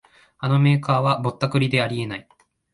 [0.39, 2.27] あのメーカーはぼったくりであり得ない